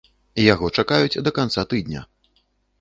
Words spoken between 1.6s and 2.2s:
тыдня.